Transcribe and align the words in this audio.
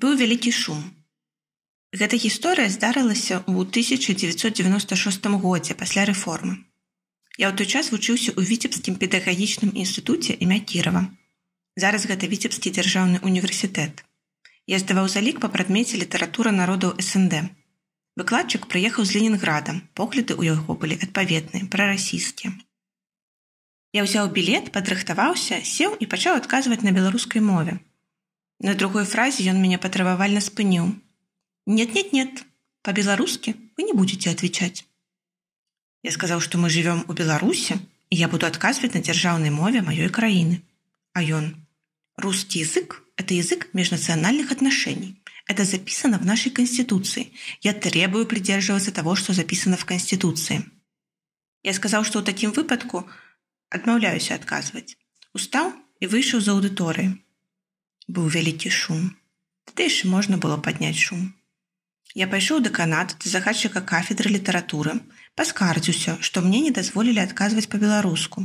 Быў 0.00 0.14
вялікі 0.16 0.50
шум. 0.56 0.80
Гэта 2.00 2.16
гісторыя 2.20 2.72
здарылася 2.72 3.44
ў 3.44 3.68
1996 3.68 5.26
годзе 5.42 5.74
пасля 5.80 6.06
рэформы. 6.08 6.54
Я 7.36 7.50
ў 7.50 7.54
той 7.60 7.68
час 7.68 7.92
вучыўся 7.92 8.32
ў 8.32 8.40
віцебскім 8.48 8.96
педагагічным 9.02 9.74
інстытуце 9.82 10.36
імя 10.46 10.56
Кірова. 10.70 11.02
Зараз 11.84 12.08
гэта 12.08 12.32
віцебскі 12.32 12.72
дзяржаўны 12.78 13.20
універсітэт. 13.32 14.00
Я 14.72 14.80
здаваў 14.80 15.12
залік 15.16 15.44
па 15.44 15.52
прадмеце 15.52 16.00
літаратура 16.00 16.54
народаў 16.60 16.96
СНД. 16.96 17.52
Выкладчык 18.16 18.72
прыехаў 18.72 19.04
з 19.04 19.20
Ленінграда, 19.20 19.76
погляды 19.92 20.32
ў 20.32 20.56
яго 20.56 20.80
былі 20.80 20.96
адпаведныя, 20.96 21.68
прарасійскія. 21.68 22.56
Я 23.92 24.08
ўзяў 24.08 24.32
білет, 24.32 24.72
падрыхтаваўся, 24.72 25.60
сеў 25.60 26.00
і 26.00 26.08
пачаў 26.08 26.40
адказваць 26.40 26.80
на 26.88 26.96
беларускай 26.96 27.44
мове. 27.44 27.80
На 28.60 28.74
другой 28.74 29.06
фразе 29.08 29.48
ён 29.48 29.56
мяне 29.56 29.78
патрабавальна 29.80 30.40
спыніў. 30.44 30.92
Нет, 31.66 31.94
нет, 31.94 32.12
нет, 32.12 32.44
по-беларусски 32.82 33.56
вы 33.76 33.84
не 33.88 33.92
будете 33.92 34.28
отвечать. 34.28 34.84
Я 36.02 36.12
сказаў, 36.12 36.40
што 36.40 36.58
мы 36.58 36.68
живвем 36.68 37.04
у 37.08 37.12
Беларуси, 37.12 37.80
і 38.10 38.16
я 38.16 38.28
буду 38.28 38.44
адказваць 38.46 38.92
на 38.92 39.00
дзяржаўнай 39.00 39.50
мове 39.50 39.80
маёй 39.80 40.12
краіны. 40.12 40.60
А 41.12 41.22
ён: 41.22 41.56
Русский 42.16 42.60
язык– 42.60 43.02
это 43.16 43.32
язык 43.32 43.68
межнациональных 43.72 44.52
отношений. 44.52 45.16
Это 45.46 45.64
записано 45.64 46.18
в 46.18 46.26
нашей 46.26 46.52
Конституции. 46.52 47.32
Я 47.62 47.72
требую 47.72 48.26
придерживаться 48.26 48.92
того, 48.92 49.16
что 49.16 49.32
записано 49.32 49.76
в 49.76 49.84
Конституции. 49.84 50.64
Я 51.62 51.72
сказаў, 51.72 52.04
што 52.04 52.20
ў 52.20 52.28
такім 52.28 52.52
выпадку 52.52 53.08
адмаўляюся 53.70 54.36
адказваць. 54.36 54.96
Устаў 55.32 55.72
і 56.00 56.06
выйшаў 56.12 56.44
з 56.44 56.52
аўдыторыі. 56.52 57.16
Быў 58.14 58.26
вялікі 58.34 58.70
шум. 58.74 59.02
Тады 59.70 59.86
яшчэ 59.86 60.08
можна 60.10 60.36
было 60.44 60.56
падняць 60.66 60.98
шум. 60.98 61.26
Я 62.20 62.26
пайшоў 62.32 62.58
да 62.66 62.70
канат 62.78 63.12
да 63.22 63.30
загадчыка 63.32 63.82
кафедры 63.90 64.32
літаратуры, 64.36 64.94
паскардзіўся, 65.38 66.16
што 66.28 66.42
мне 66.46 66.62
не 66.64 66.72
дазволілі 66.78 67.22
адказваць 67.22 67.70
па-беларуску. 67.74 68.42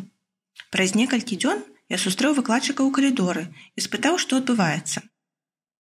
Праз 0.76 0.94
некалькі 1.02 1.40
дзён 1.42 1.66
я 1.96 1.98
сустрэў 2.04 2.38
выкладчыка 2.38 2.86
ў 2.86 2.94
калідоры 3.00 3.48
і 3.74 3.88
спытаў, 3.88 4.22
што 4.22 4.38
адбываецца. 4.44 5.02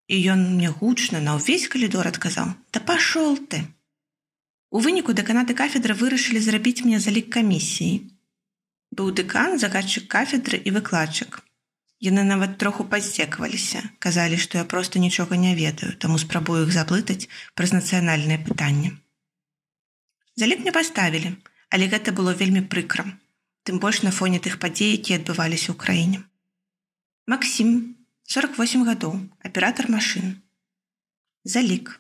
І 0.09 0.21
ён 0.33 0.41
мне 0.55 0.73
гучна 0.81 1.21
на 1.21 1.37
ўвесь 1.37 1.69
калідор 1.69 2.09
адказаў: 2.09 2.57
«Да 2.73 2.81
пашол 2.89 3.37
ты. 3.37 3.65
У 4.73 4.81
выніку 4.81 5.13
дэканаты 5.13 5.53
кафедры 5.61 5.93
вырашылі 6.01 6.41
зрабіць 6.41 6.81
мне 6.85 6.97
залік 7.05 7.29
камісіі. 7.37 8.01
Быў 8.97 9.13
дэкан, 9.21 9.59
загадчык 9.61 10.09
кафедры 10.09 10.57
і 10.57 10.73
выкладчык. 10.79 11.45
Яны 12.03 12.23
нават 12.27 12.57
троху 12.59 12.83
паздзекаваліся, 12.91 13.81
казалі, 13.99 14.37
што 14.37 14.57
я 14.57 14.65
проста 14.67 14.99
нічога 14.99 15.39
не 15.39 15.55
ведаю, 15.55 15.95
таму 15.95 16.19
спрабую 16.19 16.67
іх 16.67 16.73
заблытаць 16.75 17.29
праз 17.55 17.71
нацыянальнае 17.71 18.39
пытанне. 18.43 18.91
Залік 20.35 20.65
не 20.67 20.75
паставілі, 20.75 21.31
але 21.71 21.87
гэта 21.87 22.11
было 22.11 22.35
вельмі 22.35 22.67
прыкрам, 22.67 23.15
тым 23.63 23.79
больш 23.79 24.03
на 24.03 24.11
фоне 24.11 24.43
тых 24.43 24.59
падзей, 24.59 24.99
якія 24.99 25.23
адбываліся 25.23 25.71
ў 25.71 25.79
краіне. 25.79 26.19
Максім, 27.31 27.95
48 28.27 28.83
гадоў, 28.83 29.15
аператор 29.39 29.87
машын. 29.89 30.35
Залік. 31.47 31.95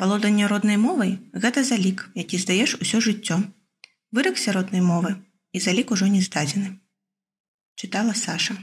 Валоданне 0.00 0.48
роднай 0.48 0.80
мовай 0.80 1.18
гэта 1.36 1.62
залік, 1.68 2.08
які 2.14 2.38
здаеш 2.38 2.74
усё 2.80 3.04
жыццё. 3.04 3.42
Вырак 4.10 4.40
сяроднай 4.40 4.80
мовы 4.80 5.14
і 5.52 5.60
залік 5.60 5.92
ужо 5.92 6.08
не 6.08 6.24
здадзены. 6.24 6.78
Чытала 7.76 8.14
Саша. 8.16 8.56